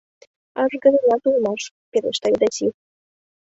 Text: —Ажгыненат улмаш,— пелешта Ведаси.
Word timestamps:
—Ажгыненат 0.61 1.23
улмаш,— 1.27 1.61
пелешта 1.91 2.27
Ведаси. 2.31 2.67